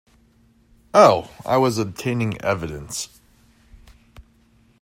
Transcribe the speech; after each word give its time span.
Oh, 0.95 1.29
I 1.45 1.57
was 1.57 1.77
obtaining 1.77 2.41
evidence. 2.41 3.21